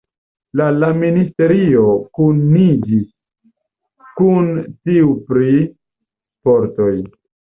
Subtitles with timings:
[0.59, 1.83] La la ministerio
[2.19, 3.03] kuniĝis
[4.21, 4.49] kun
[4.89, 6.91] tiu pri sportoj.